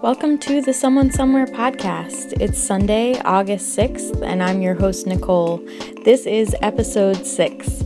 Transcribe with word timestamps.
Welcome 0.00 0.38
to 0.38 0.62
the 0.62 0.72
Someone 0.72 1.10
Somewhere 1.10 1.46
podcast. 1.46 2.40
It's 2.40 2.56
Sunday, 2.56 3.18
August 3.22 3.76
6th, 3.76 4.22
and 4.22 4.44
I'm 4.44 4.62
your 4.62 4.74
host, 4.74 5.08
Nicole. 5.08 5.56
This 6.04 6.24
is 6.24 6.54
episode 6.62 7.26
6. 7.26 7.84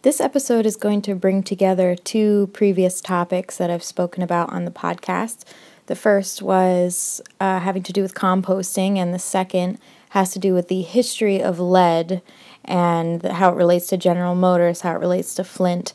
This 0.00 0.18
episode 0.18 0.64
is 0.64 0.76
going 0.76 1.02
to 1.02 1.14
bring 1.14 1.42
together 1.42 1.94
two 1.94 2.48
previous 2.54 3.02
topics 3.02 3.58
that 3.58 3.70
I've 3.70 3.84
spoken 3.84 4.22
about 4.22 4.50
on 4.50 4.64
the 4.64 4.70
podcast. 4.70 5.44
The 5.86 5.94
first 5.94 6.40
was 6.40 7.20
uh, 7.38 7.60
having 7.60 7.82
to 7.82 7.92
do 7.92 8.00
with 8.00 8.14
composting, 8.14 8.96
and 8.96 9.12
the 9.12 9.18
second 9.18 9.78
has 10.10 10.32
to 10.32 10.38
do 10.38 10.54
with 10.54 10.68
the 10.68 10.80
history 10.80 11.42
of 11.42 11.60
lead 11.60 12.22
and 12.64 13.22
how 13.22 13.50
it 13.50 13.56
relates 13.56 13.88
to 13.88 13.98
General 13.98 14.34
Motors, 14.34 14.80
how 14.80 14.92
it 14.94 15.00
relates 15.00 15.34
to 15.34 15.44
Flint. 15.44 15.92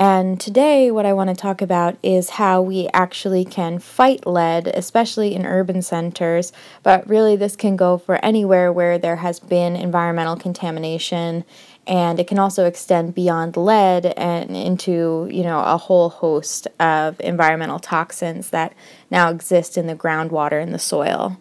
And 0.00 0.40
today, 0.40 0.90
what 0.90 1.04
I 1.04 1.12
want 1.12 1.28
to 1.28 1.36
talk 1.36 1.60
about 1.60 1.98
is 2.02 2.30
how 2.30 2.62
we 2.62 2.88
actually 2.94 3.44
can 3.44 3.78
fight 3.78 4.26
lead, 4.26 4.66
especially 4.68 5.34
in 5.34 5.44
urban 5.44 5.82
centers. 5.82 6.54
But 6.82 7.06
really, 7.06 7.36
this 7.36 7.54
can 7.54 7.76
go 7.76 7.98
for 7.98 8.16
anywhere 8.24 8.72
where 8.72 8.96
there 8.96 9.16
has 9.16 9.38
been 9.40 9.76
environmental 9.76 10.36
contamination, 10.36 11.44
and 11.86 12.18
it 12.18 12.26
can 12.26 12.38
also 12.38 12.64
extend 12.64 13.14
beyond 13.14 13.58
lead 13.58 14.06
and 14.06 14.56
into 14.56 15.28
you 15.30 15.42
know 15.42 15.60
a 15.60 15.76
whole 15.76 16.08
host 16.08 16.66
of 16.78 17.20
environmental 17.20 17.78
toxins 17.78 18.48
that 18.48 18.72
now 19.10 19.28
exist 19.28 19.76
in 19.76 19.86
the 19.86 19.94
groundwater 19.94 20.62
and 20.62 20.72
the 20.72 20.78
soil. 20.78 21.36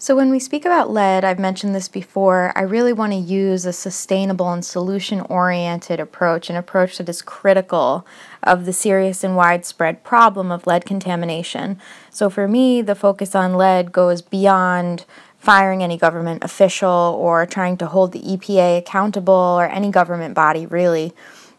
So, 0.00 0.14
when 0.14 0.30
we 0.30 0.38
speak 0.38 0.64
about 0.64 0.92
lead, 0.92 1.24
I've 1.24 1.40
mentioned 1.40 1.74
this 1.74 1.88
before, 1.88 2.52
I 2.54 2.62
really 2.62 2.92
want 2.92 3.12
to 3.12 3.18
use 3.18 3.66
a 3.66 3.72
sustainable 3.72 4.52
and 4.52 4.64
solution 4.64 5.22
oriented 5.22 5.98
approach, 5.98 6.48
an 6.48 6.54
approach 6.54 6.98
that 6.98 7.08
is 7.08 7.20
critical 7.20 8.06
of 8.44 8.64
the 8.64 8.72
serious 8.72 9.24
and 9.24 9.34
widespread 9.34 10.04
problem 10.04 10.52
of 10.52 10.68
lead 10.68 10.84
contamination. 10.84 11.80
So, 12.10 12.30
for 12.30 12.46
me, 12.46 12.80
the 12.80 12.94
focus 12.94 13.34
on 13.34 13.54
lead 13.54 13.90
goes 13.90 14.22
beyond 14.22 15.04
firing 15.36 15.82
any 15.82 15.98
government 15.98 16.44
official 16.44 17.18
or 17.18 17.44
trying 17.44 17.76
to 17.78 17.86
hold 17.86 18.12
the 18.12 18.22
EPA 18.22 18.78
accountable 18.78 19.34
or 19.34 19.66
any 19.66 19.90
government 19.90 20.32
body, 20.32 20.64
really 20.64 21.12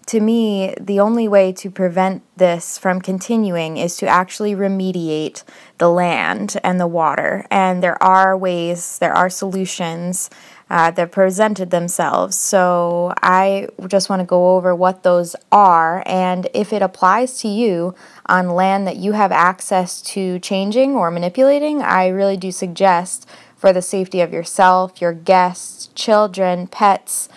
to 0.09 0.19
me, 0.19 0.73
the 0.81 0.99
only 0.99 1.27
way 1.27 1.53
to 1.53 1.69
prevent 1.69 2.23
this 2.35 2.79
from 2.79 2.99
continuing 2.99 3.77
is 3.77 3.95
to 3.97 4.07
actually 4.07 4.55
remediate 4.55 5.43
the 5.77 5.87
land 5.87 6.57
and 6.63 6.79
the 6.79 6.87
water. 6.87 7.45
And 7.51 7.83
there 7.83 8.01
are 8.01 8.35
ways, 8.35 8.97
there 8.97 9.13
are 9.13 9.29
solutions 9.29 10.31
uh, 10.67 10.89
that 10.91 11.11
presented 11.11 11.69
themselves. 11.69 12.35
So 12.35 13.13
I 13.21 13.67
just 13.87 14.09
want 14.09 14.21
to 14.21 14.25
go 14.25 14.55
over 14.55 14.73
what 14.73 15.03
those 15.03 15.35
are 15.51 16.01
and 16.07 16.47
if 16.55 16.73
it 16.73 16.81
applies 16.81 17.39
to 17.41 17.47
you 17.47 17.93
on 18.25 18.49
land 18.49 18.87
that 18.87 18.97
you 18.97 19.11
have 19.11 19.31
access 19.31 20.01
to 20.13 20.39
changing 20.39 20.95
or 20.95 21.11
manipulating, 21.11 21.83
I 21.83 22.07
really 22.07 22.37
do 22.37 22.51
suggest 22.51 23.29
for 23.55 23.71
the 23.73 23.81
safety 23.83 24.21
of 24.21 24.33
yourself, 24.33 25.01
your 25.01 25.13
guests, 25.13 25.87
children, 25.93 26.65
pets 26.65 27.29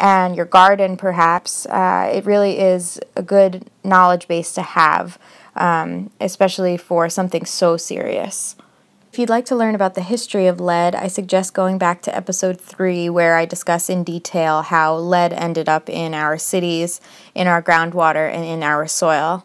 and 0.00 0.34
your 0.34 0.46
garden, 0.46 0.96
perhaps, 0.96 1.66
uh, 1.66 2.10
it 2.12 2.24
really 2.24 2.58
is 2.58 2.98
a 3.14 3.22
good 3.22 3.66
knowledge 3.84 4.26
base 4.26 4.52
to 4.54 4.62
have, 4.62 5.18
um, 5.54 6.10
especially 6.20 6.78
for 6.78 7.10
something 7.10 7.44
so 7.44 7.76
serious. 7.76 8.56
If 9.12 9.18
you'd 9.18 9.28
like 9.28 9.44
to 9.46 9.56
learn 9.56 9.74
about 9.74 9.94
the 9.94 10.02
history 10.02 10.46
of 10.46 10.58
lead, 10.58 10.94
I 10.94 11.08
suggest 11.08 11.52
going 11.52 11.76
back 11.78 12.00
to 12.02 12.16
episode 12.16 12.60
3, 12.60 13.10
where 13.10 13.36
I 13.36 13.44
discuss 13.44 13.90
in 13.90 14.02
detail 14.02 14.62
how 14.62 14.96
lead 14.96 15.34
ended 15.34 15.68
up 15.68 15.90
in 15.90 16.14
our 16.14 16.38
cities, 16.38 17.00
in 17.34 17.46
our 17.46 17.60
groundwater, 17.60 18.32
and 18.32 18.44
in 18.44 18.62
our 18.62 18.86
soil. 18.86 19.44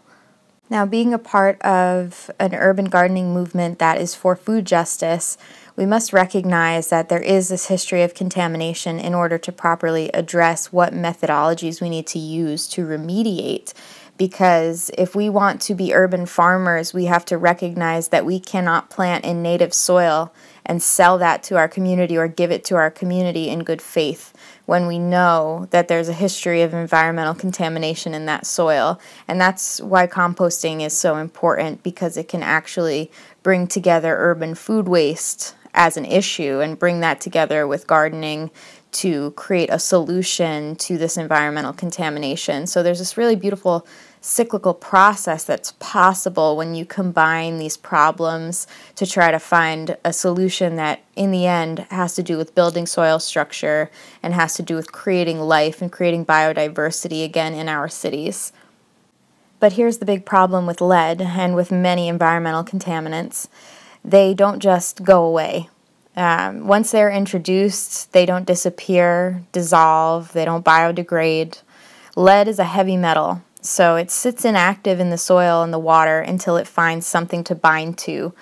Now, 0.69 0.85
being 0.85 1.13
a 1.13 1.19
part 1.19 1.61
of 1.63 2.31
an 2.39 2.55
urban 2.55 2.85
gardening 2.85 3.33
movement 3.33 3.79
that 3.79 3.99
is 3.99 4.15
for 4.15 4.35
food 4.35 4.65
justice, 4.65 5.37
we 5.75 5.85
must 5.85 6.13
recognize 6.13 6.89
that 6.89 7.09
there 7.09 7.21
is 7.21 7.49
this 7.49 7.67
history 7.67 8.01
of 8.01 8.13
contamination 8.13 8.99
in 8.99 9.13
order 9.13 9.37
to 9.37 9.51
properly 9.51 10.09
address 10.13 10.71
what 10.71 10.93
methodologies 10.93 11.81
we 11.81 11.89
need 11.89 12.07
to 12.07 12.19
use 12.19 12.67
to 12.69 12.85
remediate. 12.85 13.73
Because 14.17 14.89
if 14.97 15.13
we 15.13 15.29
want 15.29 15.61
to 15.63 15.75
be 15.75 15.93
urban 15.93 16.25
farmers, 16.25 16.93
we 16.93 17.05
have 17.05 17.25
to 17.25 17.37
recognize 17.37 18.07
that 18.07 18.25
we 18.25 18.39
cannot 18.39 18.89
plant 18.89 19.25
in 19.25 19.41
native 19.41 19.73
soil 19.73 20.33
and 20.65 20.81
sell 20.81 21.17
that 21.17 21.43
to 21.43 21.57
our 21.57 21.67
community 21.67 22.17
or 22.17 22.29
give 22.29 22.49
it 22.49 22.63
to 22.65 22.75
our 22.75 22.89
community 22.89 23.49
in 23.49 23.65
good 23.65 23.81
faith 23.81 24.33
when 24.65 24.87
we 24.87 24.97
know 24.97 25.67
that 25.71 25.89
there's 25.89 26.07
a 26.07 26.13
history 26.13 26.61
of 26.61 26.73
environmental 26.73 27.35
contamination 27.35 28.13
in 28.13 28.25
that 28.25 28.45
soil. 28.45 28.99
And 29.27 29.39
that's 29.39 29.81
why 29.81 30.07
composting 30.07 30.81
is 30.81 30.95
so 30.95 31.17
important 31.17 31.83
because 31.83 32.15
it 32.15 32.29
can 32.29 32.41
actually 32.41 33.11
bring 33.43 33.67
together 33.67 34.15
urban 34.17 34.55
food 34.55 34.87
waste 34.87 35.55
as 35.75 35.97
an 35.97 36.05
issue 36.05 36.61
and 36.61 36.79
bring 36.79 37.01
that 37.01 37.21
together 37.21 37.67
with 37.67 37.85
gardening 37.85 38.49
to 38.91 39.31
create 39.31 39.69
a 39.69 39.77
solution 39.77 40.75
to 40.77 40.97
this 40.97 41.17
environmental 41.17 41.73
contamination. 41.73 42.65
So 42.65 42.81
there's 42.81 42.99
this 42.99 43.17
really 43.17 43.35
beautiful 43.35 43.85
cyclical 44.21 44.73
process 44.73 45.43
that's 45.43 45.73
possible 45.73 46.57
when 46.57 46.73
you 46.73 46.85
combine 46.85 47.59
these 47.59 47.77
problems 47.77 48.65
to 48.95 49.05
try 49.05 49.29
to 49.29 49.37
find 49.37 49.97
a 50.03 50.11
solution 50.11 50.77
that 50.77 51.03
in 51.15 51.29
the 51.29 51.45
end 51.45 51.79
has 51.91 52.15
to 52.15 52.23
do 52.23 52.37
with 52.37 52.55
building 52.55 52.87
soil 52.87 53.19
structure 53.19 53.91
and 54.23 54.33
has 54.33 54.55
to 54.55 54.63
do 54.63 54.75
with 54.75 54.91
creating 54.91 55.39
life 55.41 55.81
and 55.81 55.91
creating 55.91 56.25
biodiversity 56.25 57.23
again 57.23 57.53
in 57.53 57.69
our 57.69 57.87
cities. 57.87 58.51
But 59.59 59.73
here's 59.73 59.99
the 59.99 60.05
big 60.05 60.25
problem 60.25 60.65
with 60.65 60.81
lead 60.81 61.21
and 61.21 61.53
with 61.53 61.71
many 61.71 62.07
environmental 62.07 62.63
contaminants 62.63 63.47
they 64.05 64.33
don't 64.33 64.59
just 64.59 65.03
go 65.03 65.25
away. 65.25 65.69
Um, 66.15 66.67
once 66.67 66.91
they're 66.91 67.11
introduced, 67.11 68.13
they 68.13 68.25
don't 68.25 68.45
disappear, 68.45 69.43
dissolve, 69.51 70.31
they 70.33 70.45
don't 70.45 70.63
biodegrade. 70.63 71.61
Lead 72.15 72.47
is 72.47 72.59
a 72.59 72.63
heavy 72.63 72.95
metal, 72.95 73.41
so 73.61 73.97
it 73.97 74.09
sits 74.09 74.45
inactive 74.45 74.99
in 74.99 75.09
the 75.09 75.17
soil 75.17 75.61
and 75.61 75.73
the 75.73 75.79
water 75.79 76.19
until 76.19 76.55
it 76.55 76.67
finds 76.67 77.05
something 77.05 77.43
to 77.43 77.55
bind 77.55 77.97
to. 77.99 78.33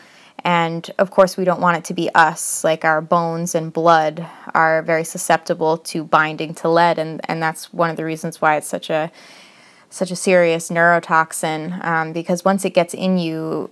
And 0.43 0.91
of 0.99 1.09
course, 1.09 1.37
we 1.37 1.45
don't 1.45 1.61
want 1.61 1.77
it 1.77 1.85
to 1.85 1.93
be 1.93 2.09
us, 2.13 2.63
like 2.63 2.83
our 2.83 3.01
bones 3.01 3.55
and 3.55 3.71
blood 3.71 4.27
are 4.53 4.83
very 4.83 5.05
susceptible 5.05 5.77
to 5.77 6.03
binding 6.03 6.53
to 6.55 6.69
lead, 6.69 6.99
and, 6.99 7.21
and 7.29 7.41
that's 7.41 7.73
one 7.73 7.89
of 7.89 7.95
the 7.95 8.05
reasons 8.05 8.41
why 8.41 8.57
it's 8.57 8.67
such 8.67 8.89
a 8.89 9.11
such 9.89 10.09
a 10.09 10.15
serious 10.15 10.69
neurotoxin 10.69 11.85
um, 11.85 12.13
because 12.13 12.43
once 12.43 12.65
it 12.65 12.73
gets 12.73 12.95
in 12.95 13.19
you, 13.19 13.69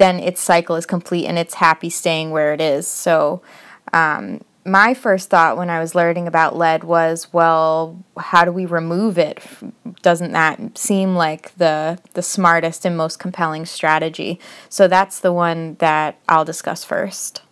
then 0.00 0.18
its 0.18 0.40
cycle 0.40 0.76
is 0.76 0.86
complete 0.86 1.26
and 1.26 1.38
it's 1.38 1.54
happy 1.54 1.90
staying 1.90 2.30
where 2.30 2.52
it 2.54 2.60
is. 2.60 2.88
So, 2.88 3.42
um, 3.92 4.40
my 4.64 4.94
first 4.94 5.30
thought 5.30 5.56
when 5.56 5.70
I 5.70 5.80
was 5.80 5.94
learning 5.94 6.26
about 6.26 6.56
lead 6.56 6.84
was, 6.84 7.32
well, 7.32 8.02
how 8.18 8.44
do 8.44 8.52
we 8.52 8.66
remove 8.66 9.18
it? 9.18 9.42
Doesn't 10.02 10.32
that 10.32 10.76
seem 10.76 11.14
like 11.14 11.54
the 11.56 11.98
the 12.14 12.22
smartest 12.22 12.84
and 12.84 12.96
most 12.96 13.18
compelling 13.18 13.66
strategy? 13.66 14.40
So 14.68 14.88
that's 14.88 15.20
the 15.20 15.32
one 15.32 15.76
that 15.80 16.18
I'll 16.28 16.44
discuss 16.44 16.84
first. 16.84 17.42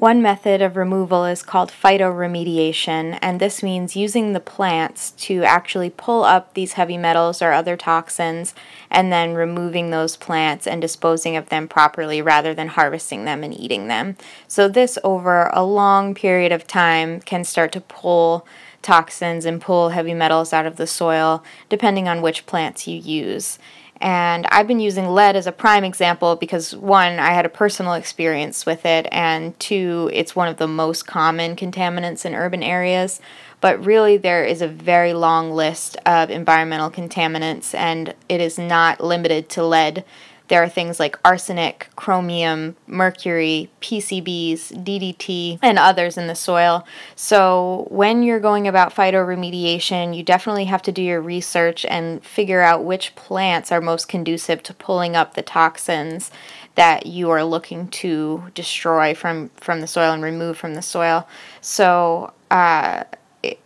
One 0.00 0.22
method 0.22 0.62
of 0.62 0.78
removal 0.78 1.26
is 1.26 1.42
called 1.42 1.70
phytoremediation, 1.70 3.18
and 3.20 3.38
this 3.38 3.62
means 3.62 3.96
using 3.96 4.32
the 4.32 4.40
plants 4.40 5.10
to 5.26 5.44
actually 5.44 5.90
pull 5.90 6.24
up 6.24 6.54
these 6.54 6.72
heavy 6.72 6.96
metals 6.96 7.42
or 7.42 7.52
other 7.52 7.76
toxins 7.76 8.54
and 8.90 9.12
then 9.12 9.34
removing 9.34 9.90
those 9.90 10.16
plants 10.16 10.66
and 10.66 10.80
disposing 10.80 11.36
of 11.36 11.50
them 11.50 11.68
properly 11.68 12.22
rather 12.22 12.54
than 12.54 12.68
harvesting 12.68 13.26
them 13.26 13.44
and 13.44 13.52
eating 13.52 13.88
them. 13.88 14.16
So, 14.48 14.68
this 14.68 14.98
over 15.04 15.50
a 15.52 15.62
long 15.62 16.14
period 16.14 16.50
of 16.50 16.66
time 16.66 17.20
can 17.20 17.44
start 17.44 17.70
to 17.72 17.82
pull 17.82 18.46
toxins 18.80 19.44
and 19.44 19.60
pull 19.60 19.90
heavy 19.90 20.14
metals 20.14 20.54
out 20.54 20.64
of 20.64 20.76
the 20.76 20.86
soil 20.86 21.44
depending 21.68 22.08
on 22.08 22.22
which 22.22 22.46
plants 22.46 22.88
you 22.88 22.96
use. 22.96 23.58
And 24.00 24.46
I've 24.46 24.66
been 24.66 24.80
using 24.80 25.08
lead 25.08 25.36
as 25.36 25.46
a 25.46 25.52
prime 25.52 25.84
example 25.84 26.34
because 26.36 26.74
one, 26.74 27.18
I 27.18 27.32
had 27.32 27.44
a 27.44 27.50
personal 27.50 27.92
experience 27.92 28.64
with 28.64 28.86
it, 28.86 29.06
and 29.12 29.58
two, 29.60 30.10
it's 30.12 30.34
one 30.34 30.48
of 30.48 30.56
the 30.56 30.66
most 30.66 31.06
common 31.06 31.54
contaminants 31.54 32.24
in 32.24 32.34
urban 32.34 32.62
areas. 32.62 33.20
But 33.60 33.84
really, 33.84 34.16
there 34.16 34.42
is 34.42 34.62
a 34.62 34.68
very 34.68 35.12
long 35.12 35.50
list 35.50 35.98
of 36.06 36.30
environmental 36.30 36.90
contaminants, 36.90 37.74
and 37.74 38.14
it 38.26 38.40
is 38.40 38.58
not 38.58 39.02
limited 39.02 39.50
to 39.50 39.64
lead. 39.64 40.02
There 40.50 40.64
are 40.64 40.68
things 40.68 40.98
like 40.98 41.16
arsenic, 41.24 41.88
chromium, 41.94 42.74
mercury, 42.88 43.70
PCBs, 43.80 44.84
DDT, 44.84 45.60
and 45.62 45.78
others 45.78 46.18
in 46.18 46.26
the 46.26 46.34
soil. 46.34 46.84
So, 47.14 47.86
when 47.88 48.24
you're 48.24 48.40
going 48.40 48.66
about 48.66 48.92
phytoremediation, 48.92 50.14
you 50.14 50.24
definitely 50.24 50.64
have 50.64 50.82
to 50.82 50.92
do 50.92 51.02
your 51.02 51.20
research 51.20 51.84
and 51.84 52.24
figure 52.24 52.62
out 52.62 52.82
which 52.82 53.14
plants 53.14 53.70
are 53.70 53.80
most 53.80 54.08
conducive 54.08 54.60
to 54.64 54.74
pulling 54.74 55.14
up 55.14 55.34
the 55.34 55.42
toxins 55.42 56.32
that 56.74 57.06
you 57.06 57.30
are 57.30 57.44
looking 57.44 57.86
to 57.88 58.42
destroy 58.52 59.14
from, 59.14 59.50
from 59.50 59.80
the 59.80 59.86
soil 59.86 60.12
and 60.12 60.22
remove 60.24 60.58
from 60.58 60.74
the 60.74 60.82
soil. 60.82 61.28
So, 61.60 62.32
uh, 62.50 63.04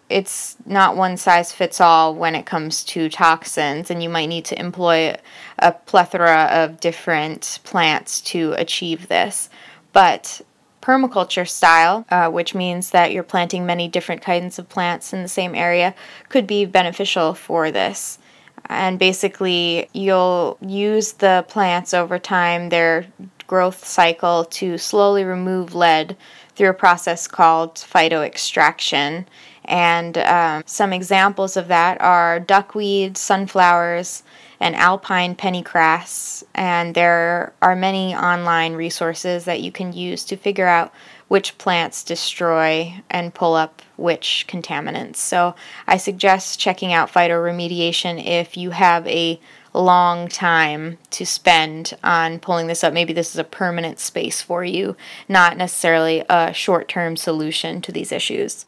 it's 0.08 0.56
not 0.66 0.96
one 0.96 1.16
size 1.16 1.52
fits 1.52 1.80
all 1.80 2.14
when 2.14 2.34
it 2.34 2.46
comes 2.46 2.84
to 2.84 3.08
toxins, 3.08 3.90
and 3.90 4.02
you 4.02 4.08
might 4.08 4.26
need 4.26 4.44
to 4.46 4.58
employ 4.58 5.16
a 5.58 5.72
plethora 5.72 6.48
of 6.52 6.80
different 6.80 7.58
plants 7.64 8.20
to 8.20 8.54
achieve 8.56 9.08
this. 9.08 9.50
But 9.92 10.40
permaculture 10.80 11.48
style, 11.48 12.04
uh, 12.10 12.30
which 12.30 12.54
means 12.54 12.90
that 12.90 13.10
you're 13.10 13.22
planting 13.22 13.64
many 13.64 13.88
different 13.88 14.20
kinds 14.20 14.58
of 14.58 14.68
plants 14.68 15.12
in 15.12 15.22
the 15.22 15.28
same 15.28 15.54
area, 15.54 15.94
could 16.28 16.46
be 16.46 16.66
beneficial 16.66 17.34
for 17.34 17.70
this. 17.70 18.18
And 18.66 18.98
basically, 18.98 19.88
you'll 19.92 20.58
use 20.60 21.12
the 21.12 21.44
plants 21.48 21.94
over 21.94 22.18
time, 22.18 22.68
their 22.68 23.06
growth 23.46 23.84
cycle, 23.84 24.44
to 24.44 24.78
slowly 24.78 25.24
remove 25.24 25.74
lead 25.74 26.16
through 26.54 26.70
a 26.70 26.74
process 26.74 27.26
called 27.26 27.74
phytoextraction. 27.74 29.26
And 29.64 30.18
um, 30.18 30.62
some 30.66 30.92
examples 30.92 31.56
of 31.56 31.68
that 31.68 32.00
are 32.00 32.40
duckweed, 32.40 33.16
sunflowers, 33.16 34.22
and 34.60 34.74
alpine 34.76 35.34
pennycress. 35.34 36.44
And 36.54 36.94
there 36.94 37.52
are 37.60 37.76
many 37.76 38.14
online 38.14 38.74
resources 38.74 39.44
that 39.44 39.60
you 39.60 39.72
can 39.72 39.92
use 39.92 40.24
to 40.26 40.36
figure 40.36 40.66
out 40.66 40.92
which 41.28 41.58
plants 41.58 42.04
destroy 42.04 43.02
and 43.10 43.34
pull 43.34 43.54
up 43.54 43.82
which 43.96 44.46
contaminants. 44.48 45.16
So 45.16 45.54
I 45.86 45.96
suggest 45.96 46.60
checking 46.60 46.92
out 46.92 47.12
phytoremediation 47.12 48.24
if 48.24 48.56
you 48.56 48.70
have 48.70 49.06
a 49.06 49.40
long 49.72 50.28
time 50.28 50.98
to 51.10 51.26
spend 51.26 51.94
on 52.04 52.38
pulling 52.38 52.68
this 52.68 52.84
up. 52.84 52.92
Maybe 52.92 53.12
this 53.12 53.34
is 53.34 53.38
a 53.38 53.44
permanent 53.44 53.98
space 53.98 54.40
for 54.40 54.64
you, 54.64 54.96
not 55.28 55.56
necessarily 55.56 56.24
a 56.28 56.52
short 56.52 56.88
term 56.88 57.16
solution 57.16 57.80
to 57.82 57.92
these 57.92 58.12
issues. 58.12 58.66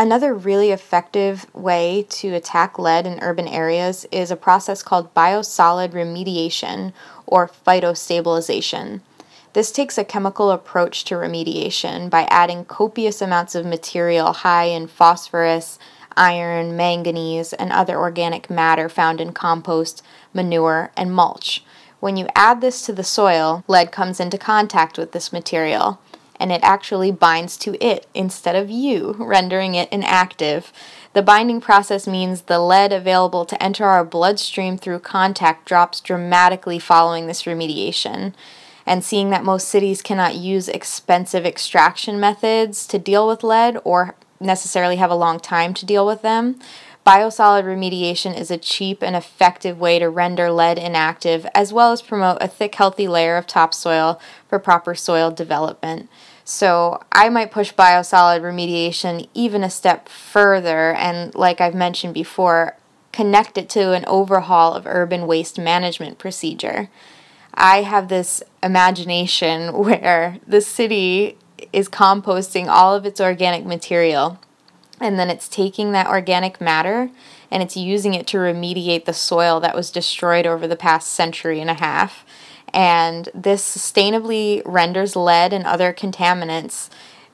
Another 0.00 0.32
really 0.32 0.70
effective 0.70 1.44
way 1.54 2.06
to 2.08 2.32
attack 2.32 2.78
lead 2.78 3.06
in 3.06 3.18
urban 3.20 3.46
areas 3.46 4.06
is 4.10 4.30
a 4.30 4.34
process 4.34 4.82
called 4.82 5.12
biosolid 5.12 5.90
remediation 5.90 6.94
or 7.26 7.46
phytostabilization. 7.46 9.02
This 9.52 9.70
takes 9.70 9.98
a 9.98 10.04
chemical 10.04 10.52
approach 10.52 11.04
to 11.04 11.16
remediation 11.16 12.08
by 12.08 12.22
adding 12.30 12.64
copious 12.64 13.20
amounts 13.20 13.54
of 13.54 13.66
material 13.66 14.32
high 14.32 14.68
in 14.68 14.86
phosphorus, 14.86 15.78
iron, 16.16 16.74
manganese, 16.78 17.52
and 17.52 17.70
other 17.70 17.98
organic 17.98 18.48
matter 18.48 18.88
found 18.88 19.20
in 19.20 19.34
compost, 19.34 20.02
manure, 20.32 20.92
and 20.96 21.12
mulch. 21.12 21.62
When 21.98 22.16
you 22.16 22.26
add 22.34 22.62
this 22.62 22.86
to 22.86 22.94
the 22.94 23.04
soil, 23.04 23.64
lead 23.68 23.92
comes 23.92 24.18
into 24.18 24.38
contact 24.38 24.96
with 24.96 25.12
this 25.12 25.30
material 25.30 26.00
and 26.40 26.50
it 26.50 26.60
actually 26.64 27.12
binds 27.12 27.56
to 27.58 27.76
it 27.84 28.06
instead 28.14 28.56
of 28.56 28.70
you, 28.70 29.14
rendering 29.18 29.74
it 29.74 29.88
inactive. 29.92 30.72
The 31.12 31.22
binding 31.22 31.60
process 31.60 32.06
means 32.06 32.42
the 32.42 32.58
lead 32.58 32.92
available 32.92 33.44
to 33.44 33.62
enter 33.62 33.84
our 33.84 34.04
bloodstream 34.04 34.78
through 34.78 35.00
contact 35.00 35.66
drops 35.66 36.00
dramatically 36.00 36.78
following 36.78 37.26
this 37.26 37.42
remediation. 37.42 38.34
And 38.86 39.04
seeing 39.04 39.30
that 39.30 39.44
most 39.44 39.68
cities 39.68 40.02
cannot 40.02 40.34
use 40.34 40.68
expensive 40.68 41.44
extraction 41.44 42.18
methods 42.18 42.86
to 42.88 42.98
deal 42.98 43.28
with 43.28 43.44
lead 43.44 43.78
or 43.84 44.16
necessarily 44.40 44.96
have 44.96 45.10
a 45.10 45.14
long 45.14 45.38
time 45.38 45.74
to 45.74 45.86
deal 45.86 46.06
with 46.06 46.22
them, 46.22 46.58
Biosolid 47.06 47.64
remediation 47.64 48.38
is 48.38 48.50
a 48.50 48.58
cheap 48.58 49.02
and 49.02 49.16
effective 49.16 49.80
way 49.80 49.98
to 49.98 50.10
render 50.10 50.50
lead 50.50 50.78
inactive, 50.78 51.46
as 51.54 51.72
well 51.72 51.92
as 51.92 52.02
promote 52.02 52.38
a 52.42 52.48
thick, 52.48 52.74
healthy 52.74 53.08
layer 53.08 53.36
of 53.36 53.46
topsoil 53.46 54.20
for 54.48 54.58
proper 54.58 54.94
soil 54.94 55.30
development. 55.30 56.10
So 56.44 57.02
I 57.12 57.28
might 57.28 57.50
push 57.50 57.72
biosolid 57.72 58.40
remediation 58.40 59.28
even 59.34 59.62
a 59.62 59.70
step 59.70 60.08
further, 60.08 60.92
and 60.94 61.34
like 61.34 61.60
I've 61.60 61.74
mentioned 61.74 62.14
before, 62.14 62.76
connect 63.12 63.58
it 63.58 63.68
to 63.70 63.92
an 63.92 64.04
overhaul 64.06 64.74
of 64.74 64.86
urban 64.86 65.26
waste 65.26 65.58
management 65.58 66.18
procedure. 66.18 66.88
I 67.54 67.82
have 67.82 68.08
this 68.08 68.42
imagination 68.62 69.72
where 69.76 70.38
the 70.46 70.60
city 70.60 71.36
is 71.72 71.88
composting 71.88 72.68
all 72.68 72.94
of 72.94 73.04
its 73.04 73.20
organic 73.20 73.64
material 73.64 74.38
and 75.00 75.18
then 75.18 75.30
it's 75.30 75.48
taking 75.48 75.92
that 75.92 76.06
organic 76.06 76.60
matter 76.60 77.10
and 77.50 77.62
it's 77.62 77.76
using 77.76 78.14
it 78.14 78.26
to 78.28 78.36
remediate 78.36 79.06
the 79.06 79.12
soil 79.12 79.58
that 79.60 79.74
was 79.74 79.90
destroyed 79.90 80.46
over 80.46 80.68
the 80.68 80.76
past 80.76 81.10
century 81.10 81.60
and 81.60 81.70
a 81.70 81.74
half. 81.74 82.24
And 82.72 83.28
this 83.34 83.64
sustainably 83.64 84.62
renders 84.64 85.16
lead 85.16 85.52
and 85.52 85.66
other 85.66 85.92
contaminants 85.92 86.88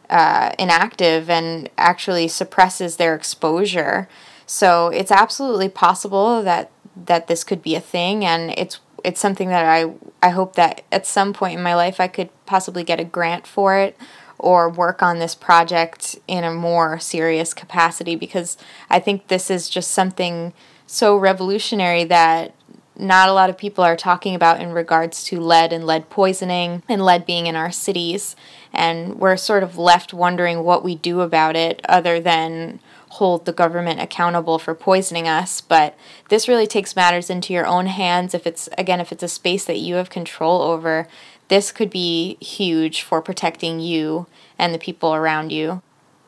uh, 0.09 0.53
inactive 0.59 1.29
and 1.29 1.69
actually 1.77 2.29
suppresses 2.29 2.97
their 2.97 3.15
exposure. 3.15 4.09
So 4.47 4.88
it's 4.88 5.11
absolutely 5.11 5.69
possible 5.69 6.43
that 6.43 6.71
that 6.97 7.27
this 7.27 7.44
could 7.44 7.61
be 7.61 7.75
a 7.75 7.81
thing, 7.81 8.25
and 8.25 8.55
it's 8.56 8.81
it's 9.05 9.21
something 9.21 9.49
that 9.49 9.67
I 9.67 9.93
I 10.23 10.31
hope 10.31 10.55
that 10.55 10.83
at 10.91 11.06
some 11.06 11.33
point 11.33 11.59
in 11.59 11.62
my 11.62 11.75
life 11.75 12.00
I 12.00 12.09
could 12.09 12.31
possibly 12.47 12.85
get 12.85 13.00
a 13.00 13.05
grant 13.05 13.47
for 13.47 13.77
it 13.77 13.97
or 14.38 14.69
work 14.69 15.03
on 15.03 15.19
this 15.19 15.35
project 15.35 16.19
in 16.29 16.44
a 16.44 16.53
more 16.53 16.99
serious 16.99 17.55
capacity 17.55 18.17
because 18.17 18.56
I 18.91 19.00
think 19.00 19.29
this 19.29 19.50
is 19.50 19.69
just 19.69 19.91
something 19.91 20.53
so 20.87 21.17
revolutionary 21.17 22.05
that 22.05 22.55
not 22.98 23.28
a 23.28 23.32
lot 23.32 23.50
of 23.50 23.58
people 23.58 23.84
are 23.84 23.96
talking 23.96 24.34
about 24.34 24.60
in 24.60 24.72
regards 24.72 25.25
to 25.25 25.40
lead 25.40 25.72
and 25.72 25.87
lead 25.87 26.10
poisoning 26.10 26.82
and 26.88 27.04
lead 27.04 27.26
being 27.26 27.46
in 27.46 27.56
our 27.56 27.72
cities. 27.72 28.37
And 28.72 29.19
we're 29.19 29.37
sort 29.37 29.62
of 29.62 29.78
left 29.78 30.12
wondering 30.12 30.64
what 30.64 30.84
we 30.84 30.94
do 30.94 31.20
about 31.20 31.56
it 31.56 31.81
other 31.88 32.20
than 32.20 32.81
hold 33.08 33.46
the 33.46 33.52
government 33.52 34.00
accountable 34.00 34.58
for 34.58 34.75
poisoning 34.75 35.28
us. 35.28 35.60
But 35.60 35.96
this 36.28 36.48
really 36.48 36.66
takes 36.66 36.96
matters 36.96 37.31
into 37.31 37.52
your 37.52 37.66
own 37.66 37.87
hands 37.87 38.34
if 38.34 38.46
it's, 38.46 38.69
again, 38.76 39.00
if 39.00 39.12
it's 39.12 39.22
a 39.22 39.28
space 39.28 39.64
that 39.64 39.78
you 39.78 39.94
have 39.94 40.10
control 40.10 40.62
over 40.62 41.08
this 41.49 41.72
could 41.72 41.90
be 41.90 42.37
huge 42.40 43.02
for 43.02 43.22
protecting 43.22 43.81
you 43.81 44.26
and 44.58 44.75
the 44.75 44.78
people 44.78 45.14
around 45.14 45.52
you. 45.52 45.82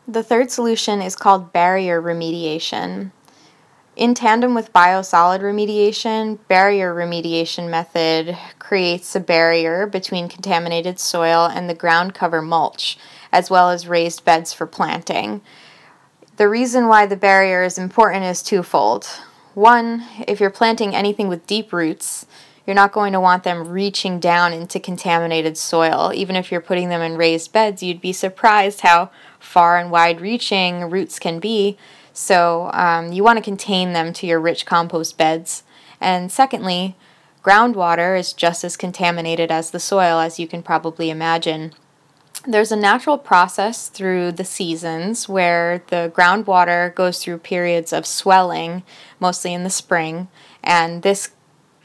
The 0.06 0.22
third 0.22 0.50
solution 0.50 1.02
is 1.02 1.16
called 1.16 1.52
barrier 1.52 2.00
remediation. 2.00 3.10
In 3.98 4.14
tandem 4.14 4.54
with 4.54 4.72
biosolid 4.72 5.40
remediation, 5.40 6.38
barrier 6.46 6.94
remediation 6.94 7.68
method 7.68 8.38
creates 8.60 9.16
a 9.16 9.20
barrier 9.20 9.88
between 9.88 10.28
contaminated 10.28 11.00
soil 11.00 11.46
and 11.52 11.68
the 11.68 11.74
ground 11.74 12.14
cover 12.14 12.40
mulch, 12.40 12.96
as 13.32 13.50
well 13.50 13.70
as 13.70 13.88
raised 13.88 14.24
beds 14.24 14.52
for 14.52 14.68
planting. 14.68 15.40
The 16.36 16.48
reason 16.48 16.86
why 16.86 17.06
the 17.06 17.16
barrier 17.16 17.64
is 17.64 17.76
important 17.76 18.24
is 18.24 18.40
twofold. 18.40 19.06
One, 19.54 20.04
if 20.28 20.38
you're 20.38 20.50
planting 20.50 20.94
anything 20.94 21.26
with 21.26 21.48
deep 21.48 21.72
roots, 21.72 22.24
you're 22.68 22.76
not 22.76 22.92
going 22.92 23.12
to 23.14 23.20
want 23.20 23.42
them 23.42 23.66
reaching 23.66 24.20
down 24.20 24.52
into 24.52 24.78
contaminated 24.78 25.58
soil. 25.58 26.12
Even 26.14 26.36
if 26.36 26.52
you're 26.52 26.60
putting 26.60 26.88
them 26.88 27.00
in 27.02 27.16
raised 27.16 27.52
beds, 27.52 27.82
you'd 27.82 28.00
be 28.00 28.12
surprised 28.12 28.82
how 28.82 29.10
far 29.40 29.76
and 29.76 29.90
wide 29.90 30.20
reaching 30.20 30.88
roots 30.88 31.18
can 31.18 31.40
be. 31.40 31.76
So 32.18 32.68
um, 32.72 33.12
you 33.12 33.22
want 33.22 33.36
to 33.36 33.42
contain 33.42 33.92
them 33.92 34.12
to 34.14 34.26
your 34.26 34.40
rich 34.40 34.66
compost 34.66 35.16
beds. 35.16 35.62
And 36.00 36.32
secondly, 36.32 36.96
groundwater 37.44 38.18
is 38.18 38.32
just 38.32 38.64
as 38.64 38.76
contaminated 38.76 39.52
as 39.52 39.70
the 39.70 39.78
soil, 39.78 40.18
as 40.18 40.40
you 40.40 40.48
can 40.48 40.64
probably 40.64 41.10
imagine. 41.10 41.74
There's 42.44 42.72
a 42.72 42.76
natural 42.76 43.18
process 43.18 43.88
through 43.88 44.32
the 44.32 44.44
seasons 44.44 45.28
where 45.28 45.84
the 45.90 46.12
groundwater 46.12 46.92
goes 46.92 47.22
through 47.22 47.38
periods 47.38 47.92
of 47.92 48.04
swelling, 48.04 48.82
mostly 49.20 49.54
in 49.54 49.62
the 49.62 49.70
spring, 49.70 50.26
and 50.64 51.02
this 51.02 51.30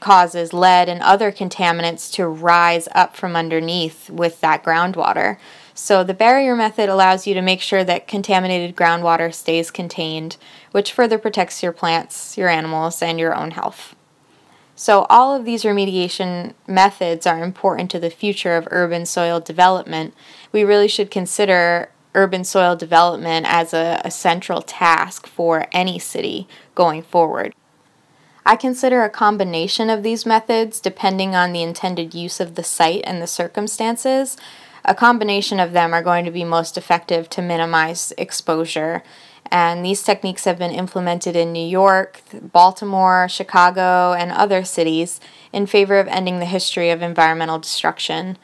causes 0.00 0.52
lead 0.52 0.88
and 0.88 1.00
other 1.00 1.30
contaminants 1.30 2.12
to 2.12 2.26
rise 2.26 2.88
up 2.92 3.14
from 3.14 3.36
underneath 3.36 4.10
with 4.10 4.40
that 4.40 4.64
groundwater. 4.64 5.38
So, 5.76 6.04
the 6.04 6.14
barrier 6.14 6.54
method 6.54 6.88
allows 6.88 7.26
you 7.26 7.34
to 7.34 7.42
make 7.42 7.60
sure 7.60 7.82
that 7.82 8.06
contaminated 8.06 8.76
groundwater 8.76 9.34
stays 9.34 9.72
contained, 9.72 10.36
which 10.70 10.92
further 10.92 11.18
protects 11.18 11.64
your 11.64 11.72
plants, 11.72 12.38
your 12.38 12.48
animals, 12.48 13.02
and 13.02 13.18
your 13.18 13.34
own 13.34 13.50
health. 13.50 13.96
So, 14.76 15.04
all 15.10 15.34
of 15.34 15.44
these 15.44 15.64
remediation 15.64 16.54
methods 16.68 17.26
are 17.26 17.42
important 17.42 17.90
to 17.90 17.98
the 17.98 18.08
future 18.08 18.56
of 18.56 18.68
urban 18.70 19.04
soil 19.04 19.40
development. 19.40 20.14
We 20.52 20.62
really 20.62 20.88
should 20.88 21.10
consider 21.10 21.90
urban 22.14 22.44
soil 22.44 22.76
development 22.76 23.46
as 23.48 23.74
a, 23.74 24.00
a 24.04 24.12
central 24.12 24.62
task 24.62 25.26
for 25.26 25.66
any 25.72 25.98
city 25.98 26.46
going 26.76 27.02
forward. 27.02 27.52
I 28.46 28.56
consider 28.56 29.02
a 29.02 29.10
combination 29.10 29.90
of 29.90 30.02
these 30.02 30.26
methods, 30.26 30.78
depending 30.78 31.34
on 31.34 31.52
the 31.52 31.62
intended 31.62 32.14
use 32.14 32.40
of 32.40 32.54
the 32.54 32.62
site 32.62 33.02
and 33.04 33.20
the 33.20 33.26
circumstances. 33.26 34.36
A 34.84 34.94
combination 34.94 35.60
of 35.60 35.72
them 35.72 35.94
are 35.94 36.02
going 36.02 36.24
to 36.24 36.30
be 36.30 36.44
most 36.44 36.76
effective 36.76 37.30
to 37.30 37.42
minimize 37.42 38.12
exposure. 38.18 39.02
And 39.50 39.84
these 39.84 40.02
techniques 40.02 40.44
have 40.44 40.58
been 40.58 40.72
implemented 40.72 41.36
in 41.36 41.52
New 41.52 41.66
York, 41.66 42.22
Baltimore, 42.40 43.28
Chicago, 43.28 44.12
and 44.12 44.30
other 44.32 44.64
cities 44.64 45.20
in 45.52 45.66
favor 45.66 45.98
of 45.98 46.08
ending 46.08 46.38
the 46.38 46.46
history 46.46 46.90
of 46.90 47.02
environmental 47.02 47.58
destruction. 47.58 48.36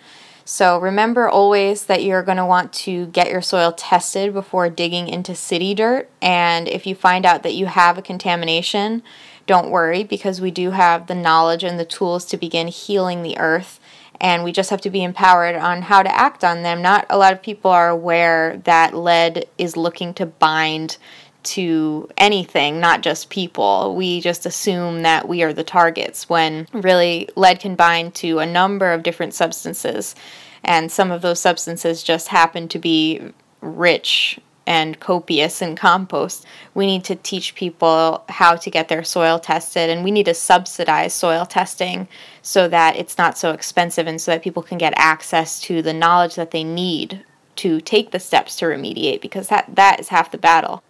So 0.44 0.78
remember 0.78 1.28
always 1.28 1.86
that 1.86 2.02
you're 2.02 2.22
going 2.22 2.38
to 2.38 2.46
want 2.46 2.72
to 2.72 3.06
get 3.06 3.30
your 3.30 3.42
soil 3.42 3.72
tested 3.72 4.32
before 4.32 4.68
digging 4.68 5.08
into 5.08 5.34
city 5.34 5.74
dirt. 5.74 6.10
And 6.20 6.68
if 6.68 6.86
you 6.86 6.94
find 6.94 7.26
out 7.26 7.42
that 7.42 7.54
you 7.54 7.66
have 7.66 7.98
a 7.98 8.02
contamination, 8.02 9.02
don't 9.46 9.70
worry 9.70 10.04
because 10.04 10.40
we 10.40 10.50
do 10.50 10.70
have 10.70 11.06
the 11.06 11.14
knowledge 11.14 11.64
and 11.64 11.78
the 11.78 11.84
tools 11.84 12.24
to 12.26 12.36
begin 12.36 12.68
healing 12.68 13.22
the 13.22 13.38
earth. 13.38 13.79
And 14.20 14.44
we 14.44 14.52
just 14.52 14.70
have 14.70 14.82
to 14.82 14.90
be 14.90 15.02
empowered 15.02 15.56
on 15.56 15.82
how 15.82 16.02
to 16.02 16.14
act 16.14 16.44
on 16.44 16.62
them. 16.62 16.82
Not 16.82 17.06
a 17.08 17.16
lot 17.16 17.32
of 17.32 17.42
people 17.42 17.70
are 17.70 17.88
aware 17.88 18.58
that 18.64 18.94
lead 18.94 19.46
is 19.56 19.76
looking 19.76 20.12
to 20.14 20.26
bind 20.26 20.98
to 21.42 22.08
anything, 22.18 22.80
not 22.80 23.00
just 23.00 23.30
people. 23.30 23.94
We 23.96 24.20
just 24.20 24.44
assume 24.44 25.02
that 25.02 25.26
we 25.26 25.42
are 25.42 25.54
the 25.54 25.64
targets 25.64 26.28
when 26.28 26.68
really 26.72 27.30
lead 27.34 27.60
can 27.60 27.76
bind 27.76 28.14
to 28.16 28.40
a 28.40 28.46
number 28.46 28.92
of 28.92 29.02
different 29.02 29.32
substances. 29.32 30.14
And 30.62 30.92
some 30.92 31.10
of 31.10 31.22
those 31.22 31.40
substances 31.40 32.02
just 32.02 32.28
happen 32.28 32.68
to 32.68 32.78
be 32.78 33.32
rich 33.62 34.38
and 34.66 35.00
copious 35.00 35.62
in 35.62 35.76
compost. 35.76 36.46
We 36.74 36.86
need 36.86 37.04
to 37.04 37.16
teach 37.16 37.54
people 37.54 38.24
how 38.28 38.56
to 38.56 38.70
get 38.70 38.88
their 38.88 39.04
soil 39.04 39.38
tested, 39.38 39.90
and 39.90 40.04
we 40.04 40.10
need 40.10 40.26
to 40.26 40.34
subsidize 40.34 41.14
soil 41.14 41.46
testing 41.46 42.08
so 42.42 42.68
that 42.68 42.96
it's 42.96 43.18
not 43.18 43.38
so 43.38 43.52
expensive 43.52 44.06
and 44.06 44.20
so 44.20 44.32
that 44.32 44.42
people 44.42 44.62
can 44.62 44.78
get 44.78 44.92
access 44.96 45.60
to 45.62 45.82
the 45.82 45.92
knowledge 45.92 46.34
that 46.36 46.50
they 46.50 46.64
need 46.64 47.24
to 47.56 47.80
take 47.80 48.10
the 48.10 48.20
steps 48.20 48.56
to 48.56 48.64
remediate 48.66 49.20
because 49.20 49.48
that, 49.48 49.74
that 49.74 50.00
is 50.00 50.08
half 50.08 50.30
the 50.30 50.38
battle. 50.38 50.82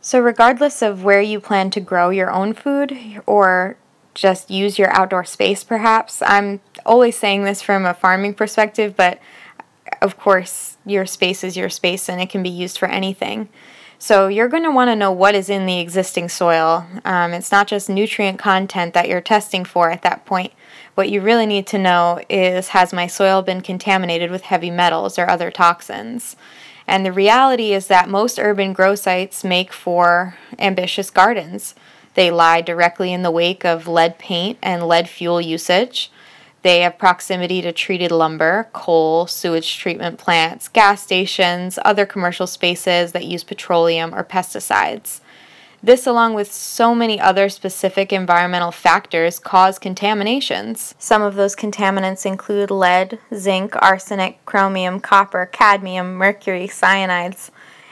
So, 0.00 0.18
regardless 0.18 0.82
of 0.82 1.04
where 1.04 1.20
you 1.20 1.38
plan 1.38 1.70
to 1.70 1.80
grow 1.80 2.10
your 2.10 2.30
own 2.30 2.54
food 2.54 2.98
or 3.24 3.76
just 4.14 4.50
use 4.50 4.78
your 4.78 4.90
outdoor 4.90 5.24
space, 5.24 5.62
perhaps, 5.62 6.20
I'm 6.22 6.60
always 6.84 7.16
saying 7.16 7.44
this 7.44 7.62
from 7.62 7.86
a 7.86 7.94
farming 7.94 8.34
perspective, 8.34 8.96
but 8.96 9.20
of 10.00 10.18
course, 10.18 10.76
your 10.86 11.06
space 11.06 11.44
is 11.44 11.56
your 11.56 11.68
space 11.68 12.08
and 12.08 12.20
it 12.20 12.30
can 12.30 12.42
be 12.42 12.48
used 12.48 12.78
for 12.78 12.86
anything. 12.86 13.48
So, 13.98 14.26
you're 14.26 14.48
going 14.48 14.64
to 14.64 14.70
want 14.72 14.88
to 14.88 14.96
know 14.96 15.12
what 15.12 15.36
is 15.36 15.48
in 15.48 15.64
the 15.64 15.78
existing 15.78 16.28
soil. 16.28 16.86
Um, 17.04 17.32
it's 17.32 17.52
not 17.52 17.68
just 17.68 17.88
nutrient 17.88 18.38
content 18.38 18.94
that 18.94 19.08
you're 19.08 19.20
testing 19.20 19.64
for 19.64 19.90
at 19.90 20.02
that 20.02 20.24
point. 20.24 20.52
What 20.94 21.08
you 21.08 21.20
really 21.20 21.46
need 21.46 21.66
to 21.68 21.78
know 21.78 22.20
is 22.28 22.68
has 22.68 22.92
my 22.92 23.06
soil 23.06 23.42
been 23.42 23.60
contaminated 23.60 24.30
with 24.30 24.42
heavy 24.42 24.70
metals 24.70 25.18
or 25.18 25.30
other 25.30 25.50
toxins? 25.50 26.36
And 26.86 27.06
the 27.06 27.12
reality 27.12 27.72
is 27.72 27.86
that 27.86 28.08
most 28.08 28.38
urban 28.38 28.72
grow 28.72 28.94
sites 28.94 29.44
make 29.44 29.72
for 29.72 30.36
ambitious 30.58 31.10
gardens. 31.10 31.74
They 32.14 32.30
lie 32.30 32.60
directly 32.60 33.12
in 33.12 33.22
the 33.22 33.30
wake 33.30 33.64
of 33.64 33.88
lead 33.88 34.18
paint 34.18 34.58
and 34.62 34.86
lead 34.86 35.08
fuel 35.08 35.40
usage. 35.40 36.10
They 36.62 36.80
have 36.80 36.96
proximity 36.96 37.60
to 37.62 37.72
treated 37.72 38.12
lumber, 38.12 38.68
coal, 38.72 39.26
sewage 39.26 39.78
treatment 39.78 40.18
plants, 40.18 40.68
gas 40.68 41.02
stations, 41.02 41.78
other 41.84 42.06
commercial 42.06 42.46
spaces 42.46 43.12
that 43.12 43.24
use 43.24 43.42
petroleum 43.42 44.14
or 44.14 44.22
pesticides. 44.22 45.20
This, 45.84 46.06
along 46.06 46.34
with 46.34 46.52
so 46.52 46.94
many 46.94 47.18
other 47.18 47.48
specific 47.48 48.12
environmental 48.12 48.70
factors, 48.70 49.40
cause 49.40 49.80
contaminations. 49.80 50.94
Some 51.00 51.22
of 51.22 51.34
those 51.34 51.56
contaminants 51.56 52.24
include 52.24 52.70
lead, 52.70 53.18
zinc, 53.34 53.74
arsenic, 53.82 54.44
chromium, 54.46 55.00
copper, 55.00 55.46
cadmium, 55.46 56.14
mercury, 56.14 56.68
cyanides, 56.68 57.50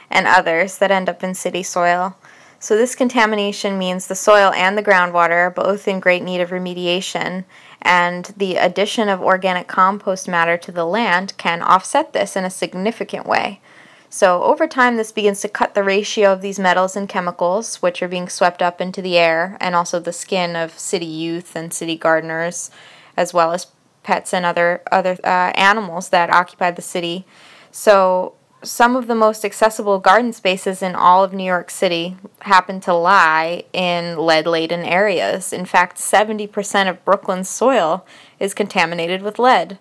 and 0.09 0.25
others 0.25 0.77
that 0.77 0.91
end 0.91 1.09
up 1.09 1.21
in 1.21 1.35
city 1.35 1.63
soil. 1.63 2.15
So, 2.59 2.77
this 2.77 2.95
contamination 2.95 3.77
means 3.77 4.07
the 4.07 4.15
soil 4.15 4.53
and 4.53 4.77
the 4.77 4.83
groundwater 4.83 5.31
are 5.31 5.49
both 5.49 5.87
in 5.87 5.99
great 5.99 6.23
need 6.23 6.39
of 6.39 6.51
remediation, 6.51 7.43
and 7.81 8.25
the 8.37 8.57
addition 8.57 9.09
of 9.09 9.21
organic 9.21 9.67
compost 9.67 10.27
matter 10.27 10.57
to 10.57 10.71
the 10.71 10.85
land 10.85 11.33
can 11.37 11.61
offset 11.61 12.13
this 12.13 12.35
in 12.35 12.45
a 12.45 12.49
significant 12.49 13.25
way. 13.25 13.61
So 14.09 14.43
over 14.43 14.67
time, 14.67 14.97
this 14.97 15.13
begins 15.13 15.39
to 15.41 15.47
cut 15.47 15.73
the 15.73 15.83
ratio 15.83 16.33
of 16.33 16.41
these 16.41 16.59
metals 16.59 16.97
and 16.97 17.07
chemicals, 17.07 17.77
which 17.81 18.03
are 18.03 18.09
being 18.09 18.27
swept 18.27 18.61
up 18.61 18.81
into 18.81 19.01
the 19.01 19.17
air, 19.17 19.57
and 19.61 19.73
also 19.73 19.99
the 19.99 20.11
skin 20.11 20.57
of 20.57 20.77
city 20.77 21.05
youth 21.05 21.55
and 21.55 21.73
city 21.73 21.95
gardeners, 21.95 22.71
as 23.15 23.33
well 23.33 23.53
as 23.53 23.67
pets 24.03 24.33
and 24.33 24.45
other 24.45 24.81
other 24.91 25.17
uh, 25.23 25.53
animals 25.55 26.09
that 26.09 26.29
occupy 26.29 26.71
the 26.71 26.81
city. 26.81 27.25
So 27.71 28.33
some 28.63 28.95
of 28.95 29.07
the 29.07 29.15
most 29.15 29.43
accessible 29.43 29.99
garden 29.99 30.33
spaces 30.33 30.81
in 30.81 30.95
all 30.95 31.23
of 31.23 31.33
New 31.33 31.43
York 31.43 31.71
City 31.71 32.17
happen 32.41 32.79
to 32.81 32.93
lie 32.93 33.63
in 33.73 34.17
lead 34.17 34.45
laden 34.45 34.83
areas. 34.83 35.51
In 35.51 35.65
fact, 35.65 35.97
70% 35.97 36.89
of 36.89 37.03
Brooklyn's 37.03 37.49
soil 37.49 38.05
is 38.39 38.53
contaminated 38.53 39.21
with 39.21 39.39
lead. 39.39 39.79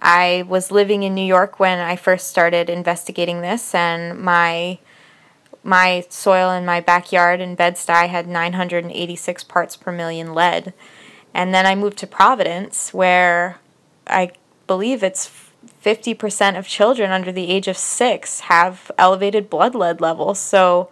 I 0.00 0.44
was 0.48 0.70
living 0.70 1.02
in 1.02 1.14
New 1.14 1.24
York 1.24 1.60
when 1.60 1.78
I 1.78 1.96
first 1.96 2.28
started 2.28 2.68
investigating 2.68 3.40
this, 3.40 3.74
and 3.74 4.18
my 4.18 4.78
my 5.62 6.04
soil 6.10 6.50
in 6.50 6.66
my 6.66 6.78
backyard 6.80 7.40
in 7.40 7.54
Bed-Stuy 7.54 8.08
had 8.08 8.28
986 8.28 9.44
parts 9.44 9.76
per 9.76 9.90
million 9.90 10.34
lead. 10.34 10.74
And 11.32 11.54
then 11.54 11.64
I 11.64 11.74
moved 11.74 11.96
to 11.98 12.06
Providence, 12.06 12.92
where 12.92 13.58
I 14.06 14.32
believe 14.66 15.02
it's 15.02 15.26
50% 15.84 16.58
of 16.58 16.66
children 16.66 17.10
under 17.10 17.30
the 17.30 17.50
age 17.50 17.68
of 17.68 17.76
six 17.76 18.40
have 18.40 18.90
elevated 18.96 19.50
blood 19.50 19.74
lead 19.74 20.00
levels. 20.00 20.38
So, 20.38 20.90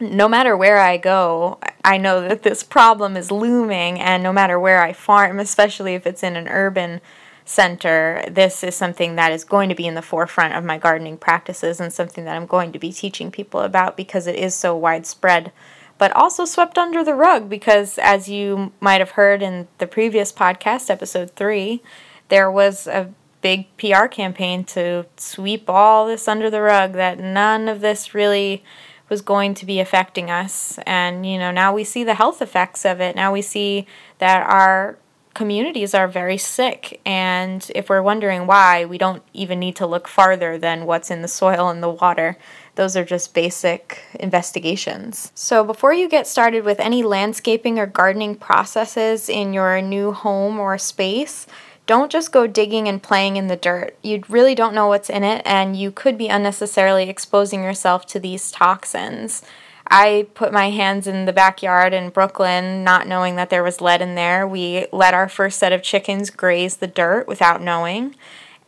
no 0.00 0.28
matter 0.28 0.56
where 0.56 0.78
I 0.78 0.96
go, 0.96 1.58
I 1.84 1.98
know 1.98 2.26
that 2.26 2.42
this 2.42 2.64
problem 2.64 3.16
is 3.16 3.30
looming, 3.30 4.00
and 4.00 4.22
no 4.22 4.32
matter 4.32 4.58
where 4.58 4.82
I 4.82 4.92
farm, 4.92 5.38
especially 5.38 5.94
if 5.94 6.06
it's 6.06 6.24
in 6.24 6.34
an 6.34 6.48
urban 6.48 7.00
center, 7.44 8.24
this 8.28 8.64
is 8.64 8.74
something 8.74 9.16
that 9.16 9.30
is 9.30 9.44
going 9.44 9.68
to 9.68 9.74
be 9.74 9.86
in 9.86 9.94
the 9.94 10.02
forefront 10.02 10.54
of 10.54 10.64
my 10.64 10.78
gardening 10.78 11.18
practices 11.18 11.78
and 11.80 11.92
something 11.92 12.24
that 12.24 12.36
I'm 12.36 12.46
going 12.46 12.72
to 12.72 12.78
be 12.78 12.92
teaching 12.92 13.30
people 13.30 13.60
about 13.60 13.96
because 13.96 14.26
it 14.26 14.36
is 14.36 14.54
so 14.54 14.76
widespread, 14.76 15.52
but 15.98 16.12
also 16.16 16.44
swept 16.44 16.78
under 16.78 17.04
the 17.04 17.14
rug 17.14 17.48
because, 17.48 17.98
as 17.98 18.28
you 18.28 18.72
might 18.80 19.00
have 19.00 19.10
heard 19.10 19.42
in 19.42 19.68
the 19.78 19.86
previous 19.86 20.32
podcast, 20.32 20.90
episode 20.90 21.32
three, 21.32 21.82
there 22.28 22.50
was 22.50 22.86
a 22.86 23.12
big 23.42 23.76
PR 23.76 24.06
campaign 24.06 24.64
to 24.64 25.04
sweep 25.16 25.68
all 25.68 26.06
this 26.06 26.26
under 26.26 26.48
the 26.48 26.62
rug, 26.62 26.94
that 26.94 27.18
none 27.18 27.68
of 27.68 27.80
this 27.80 28.14
really 28.14 28.64
was 29.08 29.20
going 29.20 29.52
to 29.52 29.66
be 29.66 29.78
affecting 29.78 30.30
us. 30.30 30.78
And, 30.86 31.26
you 31.26 31.38
know, 31.38 31.50
now 31.50 31.74
we 31.74 31.84
see 31.84 32.02
the 32.02 32.14
health 32.14 32.40
effects 32.40 32.86
of 32.86 33.00
it. 33.00 33.14
Now 33.14 33.32
we 33.32 33.42
see 33.42 33.86
that 34.18 34.48
our 34.48 34.96
communities 35.34 35.94
are 35.94 36.08
very 36.08 36.36
sick. 36.36 37.00
And 37.04 37.70
if 37.74 37.88
we're 37.88 38.02
wondering 38.02 38.46
why, 38.46 38.84
we 38.84 38.98
don't 38.98 39.22
even 39.32 39.58
need 39.58 39.76
to 39.76 39.86
look 39.86 40.08
farther 40.08 40.58
than 40.58 40.86
what's 40.86 41.10
in 41.10 41.22
the 41.22 41.28
soil 41.28 41.68
and 41.68 41.82
the 41.82 41.90
water. 41.90 42.36
Those 42.74 42.96
are 42.96 43.04
just 43.04 43.34
basic 43.34 44.02
investigations. 44.18 45.30
So, 45.34 45.62
before 45.62 45.92
you 45.92 46.08
get 46.08 46.26
started 46.26 46.64
with 46.64 46.80
any 46.80 47.02
landscaping 47.02 47.78
or 47.78 47.86
gardening 47.86 48.34
processes 48.34 49.28
in 49.28 49.52
your 49.52 49.80
new 49.82 50.12
home 50.12 50.58
or 50.58 50.78
space, 50.78 51.46
don't 51.86 52.12
just 52.12 52.32
go 52.32 52.46
digging 52.46 52.88
and 52.88 53.02
playing 53.02 53.36
in 53.36 53.48
the 53.48 53.56
dirt. 53.56 53.96
You 54.02 54.22
really 54.28 54.54
don't 54.54 54.74
know 54.74 54.86
what's 54.86 55.10
in 55.10 55.24
it, 55.24 55.42
and 55.44 55.76
you 55.76 55.90
could 55.90 56.16
be 56.16 56.28
unnecessarily 56.28 57.08
exposing 57.08 57.62
yourself 57.62 58.06
to 58.06 58.20
these 58.20 58.50
toxins. 58.50 59.42
I 59.88 60.28
put 60.34 60.52
my 60.52 60.70
hands 60.70 61.06
in 61.06 61.26
the 61.26 61.32
backyard 61.32 61.92
in 61.92 62.10
Brooklyn, 62.10 62.84
not 62.84 63.06
knowing 63.06 63.36
that 63.36 63.50
there 63.50 63.62
was 63.62 63.80
lead 63.80 64.00
in 64.00 64.14
there. 64.14 64.46
We 64.46 64.86
let 64.92 65.12
our 65.12 65.28
first 65.28 65.58
set 65.58 65.72
of 65.72 65.82
chickens 65.82 66.30
graze 66.30 66.76
the 66.76 66.86
dirt 66.86 67.26
without 67.26 67.60
knowing. 67.60 68.14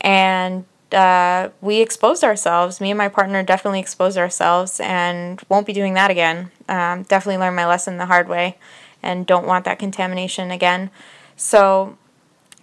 And 0.01 0.67
uh, 0.93 1.51
we 1.61 1.81
exposed 1.81 2.25
ourselves. 2.25 2.81
Me 2.81 2.91
and 2.91 2.99
my 2.99 3.09
partner 3.09 3.43
definitely 3.43 3.81
exposed 3.81 4.19
ourselves 4.19 4.81
and 4.81 5.41
won't 5.49 5.67
be 5.67 5.73
doing 5.73 5.95
that 5.95 6.11
again. 6.11 6.51
Um, 6.69 7.05
definitely 7.05 7.39
learned 7.39 7.57
my 7.57 7.67
lesson 7.67 7.97
the 7.97 8.07
hard 8.07 8.29
way 8.29 8.59
and 9.03 9.27
don't 9.27 9.47
want 9.47 9.65
that 9.65 9.79
contamination 9.79 10.51
again. 10.51 10.91
So 11.37 11.97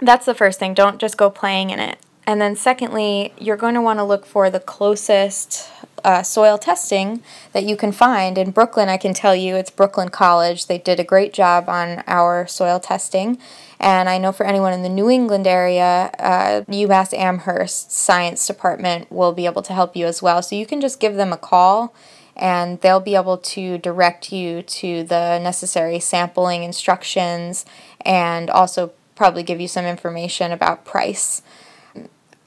that's 0.02 0.26
the 0.26 0.36
first 0.36 0.60
thing. 0.60 0.74
Don't 0.74 1.00
just 1.00 1.18
go 1.18 1.30
playing 1.30 1.70
in 1.70 1.80
it. 1.80 1.98
And 2.28 2.40
then, 2.40 2.56
secondly, 2.56 3.34
you're 3.40 3.58
going 3.58 3.74
to 3.74 3.82
want 3.82 4.00
to 4.00 4.04
look 4.04 4.26
for 4.26 4.50
the 4.50 4.60
closest 4.60 5.70
uh, 6.04 6.24
soil 6.24 6.58
testing 6.58 7.24
that 7.54 7.64
you 7.64 7.76
can 7.76 7.92
find. 7.92 8.38
In 8.38 8.52
Brooklyn, 8.52 8.90
I 8.90 8.98
can 8.98 9.14
tell 9.14 9.36
you 9.36 9.56
it's 9.56 9.72
Brooklyn 9.72 10.10
College. 10.10 10.68
They 10.68 10.78
did 10.78 11.00
a 11.00 11.04
great 11.04 11.34
job 11.34 11.68
on 11.68 12.04
our 12.08 12.48
soil 12.48 12.80
testing. 12.80 13.38
And 13.80 14.08
I 14.08 14.18
know 14.18 14.32
for 14.32 14.46
anyone 14.46 14.74
in 14.74 14.84
the 14.84 14.90
New 14.90 15.10
England 15.10 15.48
area, 15.48 16.12
uh, 16.20 16.62
UMass 16.70 17.14
Amherst 17.14 17.92
Science 17.92 18.46
Department 18.46 19.12
will 19.12 19.34
be 19.34 19.46
able 19.46 19.64
to 19.64 19.74
help 19.74 19.96
you 19.96 20.06
as 20.06 20.22
well. 20.22 20.42
So 20.42 20.56
you 20.56 20.66
can 20.66 20.82
just 20.82 21.00
give 21.00 21.16
them 21.16 21.34
a 21.34 21.38
call 21.38 21.94
and 22.36 22.80
they'll 22.82 23.00
be 23.00 23.16
able 23.16 23.38
to 23.38 23.78
direct 23.80 24.32
you 24.32 24.62
to 24.62 25.04
the 25.04 25.40
necessary 25.40 26.00
sampling 26.00 26.64
instructions 26.64 27.66
and 28.06 28.50
also 28.50 28.94
probably 29.22 29.44
give 29.44 29.62
you 29.62 29.68
some 29.68 29.86
information 29.86 30.52
about 30.52 30.84
price. 30.84 31.44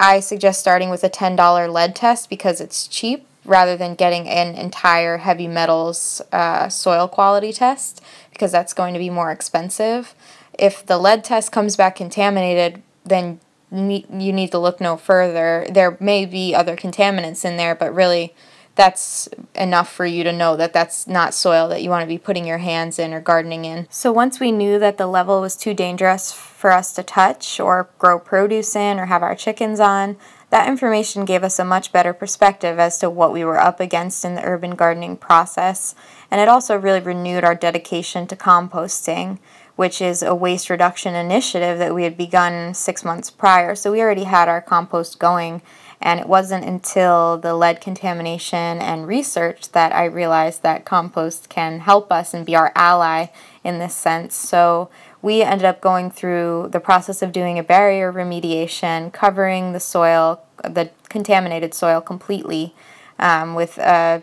I 0.00 0.18
suggest 0.18 0.58
starting 0.58 0.90
with 0.90 1.04
a 1.04 1.08
$10 1.08 1.72
lead 1.72 1.94
test 1.94 2.28
because 2.28 2.60
it's 2.60 2.88
cheap 2.88 3.28
rather 3.44 3.76
than 3.76 3.94
getting 3.94 4.28
an 4.28 4.56
entire 4.56 5.18
heavy 5.18 5.46
metals 5.46 6.20
uh, 6.32 6.68
soil 6.68 7.06
quality 7.06 7.52
test 7.52 8.02
because 8.32 8.50
that's 8.50 8.72
going 8.74 8.92
to 8.92 8.98
be 8.98 9.08
more 9.08 9.30
expensive. 9.30 10.16
If 10.58 10.84
the 10.84 10.98
lead 10.98 11.22
test 11.22 11.52
comes 11.52 11.76
back 11.76 11.94
contaminated, 11.94 12.82
then 13.04 13.38
you 13.70 14.32
need 14.32 14.50
to 14.50 14.58
look 14.58 14.80
no 14.80 14.96
further. 14.96 15.68
There 15.70 15.96
may 16.00 16.26
be 16.26 16.56
other 16.56 16.74
contaminants 16.74 17.44
in 17.44 17.56
there, 17.56 17.76
but 17.76 17.94
really 17.94 18.34
that's 18.76 19.28
enough 19.54 19.92
for 19.92 20.04
you 20.04 20.24
to 20.24 20.32
know 20.32 20.56
that 20.56 20.72
that's 20.72 21.06
not 21.06 21.32
soil 21.32 21.68
that 21.68 21.82
you 21.82 21.90
want 21.90 22.02
to 22.02 22.08
be 22.08 22.18
putting 22.18 22.44
your 22.44 22.58
hands 22.58 22.98
in 22.98 23.14
or 23.14 23.20
gardening 23.20 23.64
in. 23.64 23.86
So 23.88 24.10
once 24.10 24.40
we 24.40 24.50
knew 24.50 24.78
that 24.80 24.98
the 24.98 25.06
level 25.06 25.40
was 25.40 25.56
too 25.56 25.74
dangerous 25.74 26.32
for 26.32 26.72
us 26.72 26.92
to 26.94 27.02
touch 27.02 27.60
or 27.60 27.88
grow 27.98 28.18
produce 28.18 28.74
in 28.74 28.98
or 28.98 29.06
have 29.06 29.22
our 29.22 29.36
chickens 29.36 29.78
on, 29.78 30.16
that 30.50 30.68
information 30.68 31.24
gave 31.24 31.42
us 31.42 31.58
a 31.58 31.64
much 31.64 31.92
better 31.92 32.12
perspective 32.12 32.78
as 32.78 32.98
to 32.98 33.10
what 33.10 33.32
we 33.32 33.44
were 33.44 33.60
up 33.60 33.80
against 33.80 34.24
in 34.24 34.34
the 34.34 34.44
urban 34.44 34.76
gardening 34.76 35.16
process, 35.16 35.96
and 36.30 36.40
it 36.40 36.48
also 36.48 36.76
really 36.76 37.00
renewed 37.00 37.42
our 37.42 37.56
dedication 37.56 38.26
to 38.28 38.36
composting, 38.36 39.38
which 39.74 40.00
is 40.00 40.22
a 40.22 40.34
waste 40.34 40.70
reduction 40.70 41.16
initiative 41.16 41.78
that 41.78 41.94
we 41.94 42.04
had 42.04 42.16
begun 42.16 42.72
six 42.72 43.04
months 43.04 43.30
prior. 43.30 43.74
So 43.74 43.90
we 43.90 44.00
already 44.00 44.24
had 44.24 44.48
our 44.48 44.60
compost 44.60 45.18
going 45.18 45.60
and 46.04 46.20
it 46.20 46.28
wasn't 46.28 46.66
until 46.66 47.38
the 47.38 47.54
lead 47.54 47.80
contamination 47.80 48.78
and 48.78 49.08
research 49.08 49.72
that 49.72 49.90
I 49.92 50.04
realized 50.04 50.62
that 50.62 50.84
compost 50.84 51.48
can 51.48 51.80
help 51.80 52.12
us 52.12 52.34
and 52.34 52.44
be 52.44 52.54
our 52.54 52.72
ally 52.76 53.28
in 53.64 53.78
this 53.78 53.94
sense. 53.94 54.36
So 54.36 54.90
we 55.22 55.40
ended 55.40 55.64
up 55.64 55.80
going 55.80 56.10
through 56.10 56.68
the 56.72 56.78
process 56.78 57.22
of 57.22 57.32
doing 57.32 57.58
a 57.58 57.62
barrier 57.62 58.12
remediation, 58.12 59.14
covering 59.14 59.72
the 59.72 59.80
soil, 59.80 60.42
the 60.62 60.90
contaminated 61.08 61.72
soil 61.72 62.02
completely 62.02 62.74
um, 63.18 63.54
with 63.54 63.78
a 63.78 64.22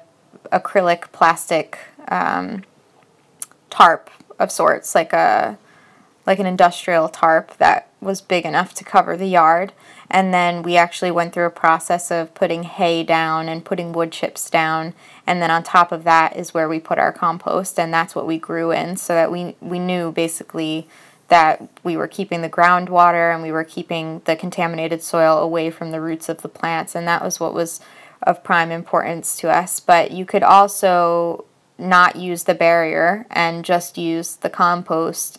acrylic 0.51 1.11
plastic 1.11 1.79
um, 2.09 2.63
tarp 3.71 4.11
of 4.37 4.51
sorts, 4.51 4.93
like 4.93 5.13
a 5.13 5.57
like 6.31 6.39
an 6.39 6.45
industrial 6.45 7.09
tarp 7.09 7.57
that 7.57 7.89
was 7.99 8.21
big 8.21 8.45
enough 8.45 8.73
to 8.73 8.85
cover 8.85 9.17
the 9.17 9.27
yard. 9.27 9.73
And 10.09 10.33
then 10.33 10.63
we 10.63 10.77
actually 10.77 11.11
went 11.11 11.33
through 11.33 11.45
a 11.45 11.49
process 11.49 12.09
of 12.09 12.33
putting 12.33 12.63
hay 12.63 13.03
down 13.03 13.49
and 13.49 13.65
putting 13.65 13.91
wood 13.91 14.13
chips 14.13 14.49
down. 14.49 14.93
And 15.27 15.41
then 15.41 15.51
on 15.51 15.61
top 15.61 15.91
of 15.91 16.05
that 16.05 16.37
is 16.37 16.53
where 16.53 16.69
we 16.69 16.79
put 16.79 16.99
our 16.99 17.11
compost, 17.11 17.77
and 17.77 17.93
that's 17.93 18.15
what 18.15 18.25
we 18.25 18.37
grew 18.37 18.71
in 18.71 18.95
so 18.95 19.13
that 19.13 19.29
we, 19.29 19.57
we 19.59 19.77
knew 19.77 20.13
basically 20.13 20.87
that 21.27 21.67
we 21.83 21.97
were 21.97 22.07
keeping 22.07 22.41
the 22.41 22.49
groundwater 22.49 23.33
and 23.33 23.43
we 23.43 23.51
were 23.51 23.65
keeping 23.65 24.21
the 24.23 24.37
contaminated 24.37 25.01
soil 25.01 25.37
away 25.37 25.69
from 25.69 25.91
the 25.91 25.99
roots 25.99 26.29
of 26.29 26.41
the 26.43 26.49
plants. 26.49 26.95
And 26.95 27.05
that 27.09 27.23
was 27.23 27.41
what 27.41 27.53
was 27.53 27.81
of 28.23 28.41
prime 28.41 28.71
importance 28.71 29.35
to 29.37 29.49
us. 29.49 29.81
But 29.81 30.11
you 30.11 30.25
could 30.25 30.43
also 30.43 31.43
not 31.77 32.15
use 32.15 32.45
the 32.45 32.53
barrier 32.53 33.25
and 33.31 33.65
just 33.65 33.97
use 33.97 34.37
the 34.37 34.49
compost 34.49 35.37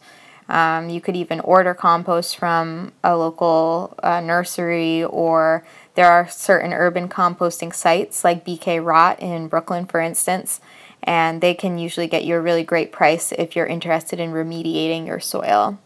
um, 0.53 0.91
you 0.91 1.01
could 1.01 1.17
even 1.17 1.41
order 1.41 1.73
compost 1.73 2.37
from 2.37 2.93
a 3.03 3.17
local 3.17 3.95
uh, 4.03 4.21
nursery, 4.21 5.03
or 5.03 5.65
there 5.95 6.07
are 6.13 6.29
certain 6.29 6.75
urban 6.75 7.09
composting 7.09 7.75
sites 7.75 8.23
like 8.23 8.45
BK 8.45 8.85
Rot 8.85 9.19
in 9.19 9.49
Brooklyn, 9.49 9.87
for 9.87 9.99
instance, 9.99 10.61
and 11.03 11.41
they 11.41 11.55
can 11.55 11.79
usually 11.79 12.07
get 12.07 12.27
you 12.27 12.37
a 12.37 12.41
really 12.41 12.65
great 12.65 12.93
price 12.93 13.33
if 13.33 13.57
you're 13.57 13.67
interested 13.67 14.21
in 14.21 14.33
remediating 14.33 15.07
your 15.07 15.21
soil. 15.21 15.79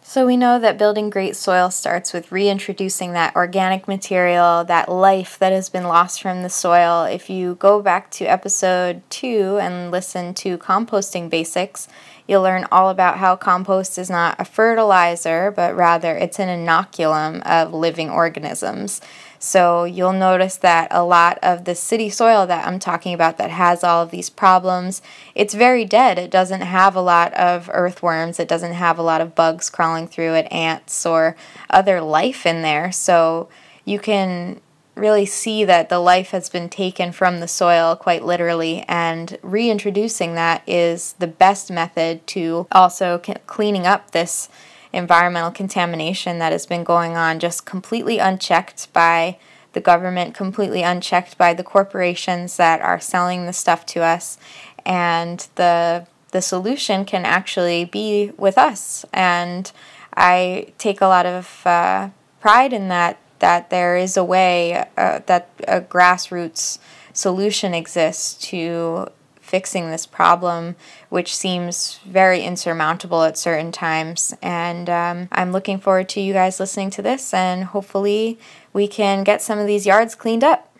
So, 0.00 0.24
we 0.24 0.36
know 0.36 0.58
that 0.60 0.78
building 0.78 1.10
great 1.10 1.36
soil 1.36 1.68
starts 1.68 2.12
with 2.12 2.30
reintroducing 2.32 3.12
that 3.12 3.34
organic 3.34 3.88
material, 3.88 4.64
that 4.64 4.88
life 4.88 5.36
that 5.40 5.52
has 5.52 5.68
been 5.68 5.84
lost 5.84 6.22
from 6.22 6.42
the 6.42 6.48
soil. 6.48 7.04
If 7.04 7.28
you 7.28 7.56
go 7.56 7.82
back 7.82 8.10
to 8.12 8.24
episode 8.24 9.02
two 9.10 9.58
and 9.60 9.90
listen 9.90 10.32
to 10.34 10.58
composting 10.58 11.28
basics, 11.28 11.88
You'll 12.26 12.42
learn 12.42 12.66
all 12.72 12.90
about 12.90 13.18
how 13.18 13.36
compost 13.36 13.98
is 13.98 14.10
not 14.10 14.40
a 14.40 14.44
fertilizer, 14.44 15.50
but 15.50 15.76
rather 15.76 16.16
it's 16.16 16.40
an 16.40 16.48
inoculum 16.48 17.42
of 17.46 17.72
living 17.72 18.10
organisms. 18.10 19.00
So 19.38 19.84
you'll 19.84 20.12
notice 20.12 20.56
that 20.56 20.88
a 20.90 21.04
lot 21.04 21.38
of 21.42 21.64
the 21.64 21.74
city 21.74 22.10
soil 22.10 22.46
that 22.46 22.66
I'm 22.66 22.78
talking 22.78 23.14
about 23.14 23.36
that 23.38 23.50
has 23.50 23.84
all 23.84 24.02
of 24.02 24.10
these 24.10 24.30
problems, 24.30 25.02
it's 25.34 25.54
very 25.54 25.84
dead. 25.84 26.18
It 26.18 26.30
doesn't 26.30 26.62
have 26.62 26.96
a 26.96 27.00
lot 27.00 27.32
of 27.34 27.70
earthworms, 27.72 28.40
it 28.40 28.48
doesn't 28.48 28.72
have 28.72 28.98
a 28.98 29.02
lot 29.02 29.20
of 29.20 29.34
bugs 29.34 29.70
crawling 29.70 30.08
through 30.08 30.34
it, 30.34 30.50
ants 30.50 31.06
or 31.06 31.36
other 31.70 32.00
life 32.00 32.46
in 32.46 32.62
there. 32.62 32.90
So 32.90 33.48
you 33.84 33.98
can 33.98 34.60
really 34.96 35.26
see 35.26 35.64
that 35.64 35.88
the 35.88 35.98
life 35.98 36.30
has 36.30 36.48
been 36.48 36.68
taken 36.68 37.12
from 37.12 37.40
the 37.40 37.48
soil 37.48 37.94
quite 37.94 38.24
literally, 38.24 38.82
and 38.88 39.38
reintroducing 39.42 40.34
that 40.34 40.62
is 40.66 41.12
the 41.18 41.26
best 41.26 41.70
method 41.70 42.26
to 42.28 42.66
also 42.72 43.18
cleaning 43.46 43.86
up 43.86 44.10
this 44.10 44.48
environmental 44.92 45.50
contamination 45.50 46.38
that 46.38 46.52
has 46.52 46.66
been 46.66 46.82
going 46.82 47.16
on 47.16 47.38
just 47.38 47.66
completely 47.66 48.18
unchecked 48.18 48.90
by 48.94 49.38
the 49.74 49.80
government, 49.80 50.34
completely 50.34 50.82
unchecked 50.82 51.36
by 51.36 51.52
the 51.52 51.62
corporations 51.62 52.56
that 52.56 52.80
are 52.80 52.98
selling 52.98 53.44
the 53.44 53.52
stuff 53.52 53.84
to 53.84 54.00
us, 54.00 54.38
and 54.86 55.48
the 55.56 56.06
the 56.32 56.40
solution 56.42 57.04
can 57.04 57.24
actually 57.24 57.84
be 57.84 58.32
with 58.36 58.58
us. 58.58 59.04
And 59.12 59.70
I 60.16 60.72
take 60.78 61.00
a 61.00 61.06
lot 61.06 61.24
of 61.24 61.66
uh, 61.66 62.08
pride 62.40 62.72
in 62.72 62.88
that 62.88 63.18
that 63.38 63.70
there 63.70 63.96
is 63.96 64.16
a 64.16 64.24
way 64.24 64.86
uh, 64.96 65.20
that 65.26 65.48
a 65.66 65.80
grassroots 65.80 66.78
solution 67.12 67.74
exists 67.74 68.34
to 68.48 69.08
fixing 69.40 69.90
this 69.90 70.06
problem, 70.06 70.74
which 71.08 71.34
seems 71.34 72.00
very 72.04 72.42
insurmountable 72.42 73.22
at 73.22 73.38
certain 73.38 73.70
times. 73.70 74.34
And 74.42 74.90
um, 74.90 75.28
I'm 75.30 75.52
looking 75.52 75.78
forward 75.78 76.08
to 76.10 76.20
you 76.20 76.32
guys 76.32 76.58
listening 76.58 76.90
to 76.90 77.02
this, 77.02 77.32
and 77.32 77.64
hopefully, 77.64 78.38
we 78.72 78.88
can 78.88 79.24
get 79.24 79.40
some 79.40 79.58
of 79.58 79.66
these 79.66 79.86
yards 79.86 80.14
cleaned 80.14 80.44
up. 80.44 80.75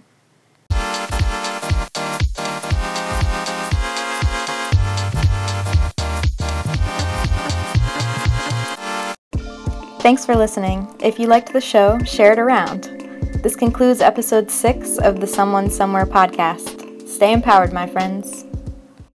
Thanks 10.07 10.25
for 10.25 10.37
listening. 10.37 10.87
If 11.01 11.19
you 11.19 11.27
liked 11.27 11.53
the 11.53 11.61
show, 11.61 11.99
share 12.05 12.33
it 12.33 12.39
around. 12.39 12.85
This 13.43 13.57
concludes 13.57 14.01
episode 14.01 14.49
six 14.49 14.99
of 14.99 15.19
the 15.21 15.27
Someone 15.27 15.69
Somewhere 15.69 16.07
podcast. 16.07 17.09
Stay 17.09 17.33
empowered, 17.33 17.73
my 17.73 17.89
friends. 17.89 18.46